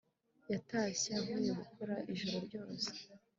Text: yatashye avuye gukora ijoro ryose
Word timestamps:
yatashye 0.51 1.09
avuye 1.19 1.49
gukora 1.59 1.95
ijoro 2.13 2.37
ryose 2.47 2.89